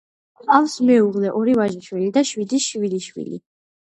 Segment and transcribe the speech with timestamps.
[0.37, 3.39] ჰყავს მეუღლე, ორი ვაჟიშვილი და შვიდი შვილიშვილი.